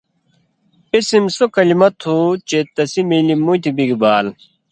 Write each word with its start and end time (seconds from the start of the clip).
اسم 0.97 1.23
سو 1.35 1.43
کلمہ 1.55 1.89
تُھو 2.01 2.15
چے 2.47 2.59
تسی 2.75 3.01
ملیۡ 3.09 3.41
مُتیۡ 3.45 3.73
بِگی 3.75 3.97
بال 4.01 4.25